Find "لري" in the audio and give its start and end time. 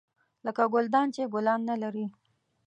1.81-2.05